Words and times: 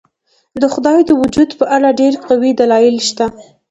د 0.61 0.63
خدای 0.73 0.99
د 1.05 1.11
وجود 1.21 1.49
په 1.59 1.65
اړه 1.75 1.89
ډېر 2.01 2.13
قوي 2.27 2.51
دلایل 2.59 2.97
شته. 3.09 3.25